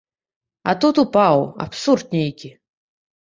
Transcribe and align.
А 0.71 0.73
тут 0.85 1.01
упаў, 1.03 1.43
абсурд 1.65 2.17
нейкі. 2.17 2.49